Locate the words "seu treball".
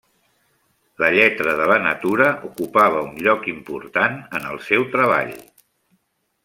4.71-5.35